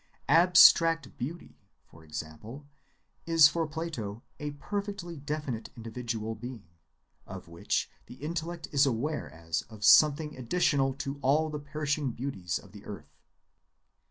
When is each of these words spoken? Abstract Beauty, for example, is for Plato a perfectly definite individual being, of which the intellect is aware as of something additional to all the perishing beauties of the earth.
Abstract 0.29 1.15
Beauty, 1.19 1.59
for 1.85 2.03
example, 2.03 2.65
is 3.27 3.47
for 3.47 3.67
Plato 3.67 4.23
a 4.39 4.49
perfectly 4.49 5.15
definite 5.15 5.69
individual 5.77 6.33
being, 6.33 6.65
of 7.27 7.47
which 7.47 7.87
the 8.07 8.15
intellect 8.15 8.67
is 8.71 8.87
aware 8.87 9.29
as 9.29 9.61
of 9.69 9.85
something 9.85 10.35
additional 10.35 10.95
to 10.95 11.19
all 11.21 11.51
the 11.51 11.59
perishing 11.59 12.13
beauties 12.13 12.57
of 12.57 12.71
the 12.71 12.83
earth. 12.83 13.15